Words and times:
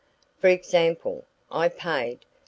For 0.39 0.47
example 0.47 1.25
I 1.51 1.69
paid 1.69 2.21
$2. 2.21 2.21